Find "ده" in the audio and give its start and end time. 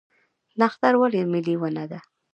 1.91-1.99